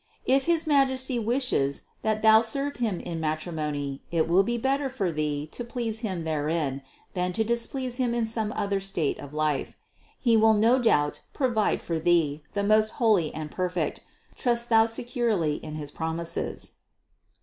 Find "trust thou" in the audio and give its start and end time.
14.35-14.87